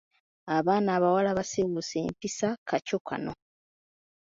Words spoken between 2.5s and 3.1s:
kakyo